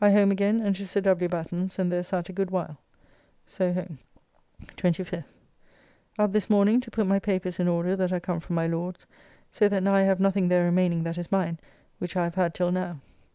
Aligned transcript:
I 0.00 0.12
home 0.12 0.30
again 0.30 0.62
and 0.62 0.74
to 0.76 0.86
Sir 0.86 1.02
W. 1.02 1.28
Batten's, 1.28 1.78
and 1.78 1.92
there 1.92 2.02
sat 2.02 2.30
a 2.30 2.32
good 2.32 2.50
while. 2.50 2.78
So 3.46 3.70
home. 3.74 3.98
25th. 4.78 5.24
Up 6.18 6.32
this 6.32 6.48
morning 6.48 6.80
to 6.80 6.90
put 6.90 7.06
my 7.06 7.18
papers 7.18 7.60
in 7.60 7.68
order 7.68 7.94
that 7.94 8.10
are 8.10 8.18
come 8.18 8.40
from 8.40 8.56
my 8.56 8.66
Lord's, 8.66 9.06
so 9.50 9.68
that 9.68 9.82
now 9.82 9.92
I 9.92 10.04
have 10.04 10.20
nothing 10.20 10.48
there 10.48 10.64
remaining 10.64 11.02
that 11.02 11.18
is 11.18 11.30
mine, 11.30 11.60
which 11.98 12.16
I 12.16 12.24
have 12.24 12.36
had 12.36 12.54
till 12.54 12.72
now. 12.72 13.00